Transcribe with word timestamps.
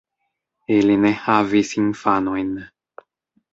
Ili 0.75 0.95
ne 1.03 1.11
havis 1.27 1.75
infanojn. 1.83 2.53